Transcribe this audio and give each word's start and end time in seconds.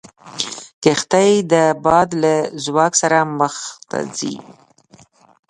کښتۍ 0.83 1.31
د 1.51 1.53
باد 1.83 2.09
له 2.23 2.33
ځواک 2.63 2.93
سره 3.01 3.17
مخ 3.39 3.55
ته 3.89 3.99
ځي. 4.17 4.35